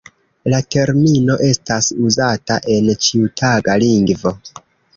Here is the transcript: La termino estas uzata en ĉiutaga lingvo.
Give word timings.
La 0.53 0.59
termino 0.75 1.35
estas 1.49 1.91
uzata 2.07 2.57
en 2.79 2.89
ĉiutaga 3.09 3.77
lingvo. 3.87 4.37